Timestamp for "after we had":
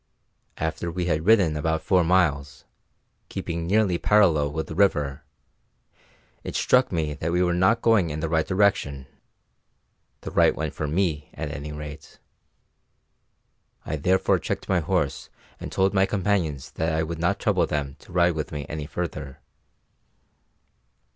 0.57-1.27